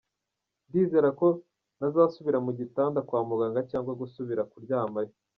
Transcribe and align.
Ndizera 0.67 1.09
ko 1.19 1.27
ntazasubira 1.77 2.37
mu 2.45 2.51
gitanda 2.59 2.99
kwa 3.07 3.21
muganga 3.29 3.59
cyangwa 3.71 3.91
gusubira 4.01 4.41
kuryamayo.” 4.51 5.13